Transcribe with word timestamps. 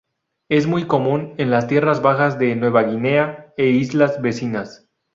Es 0.49 0.65
muy 0.65 0.87
común 0.87 1.35
en 1.37 1.51
las 1.51 1.67
tierras 1.67 2.01
bajas 2.01 2.39
de 2.39 2.55
Nueva 2.55 2.81
Guinea 2.81 3.53
e 3.55 3.67
islas 3.67 4.19
vecinas. 4.19 4.89